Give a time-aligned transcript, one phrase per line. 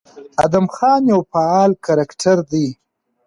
[0.45, 2.67] ادم خان يو فعال کرکټر دى،